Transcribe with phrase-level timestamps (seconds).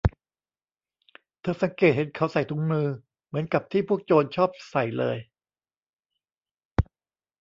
[1.41, 2.87] เธอสังเกตเห็นเขาใส่ถุงมือ
[3.27, 5.17] เหมือนกับที่พวกโจรชอบใส่เลย